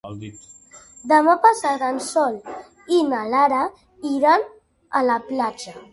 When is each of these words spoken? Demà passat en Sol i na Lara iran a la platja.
Demà 1.11 1.35
passat 1.43 1.85
en 1.89 2.01
Sol 2.07 2.39
i 2.95 2.99
na 3.13 3.21
Lara 3.35 3.61
iran 4.15 4.47
a 4.89 5.05
la 5.13 5.21
platja. 5.33 5.81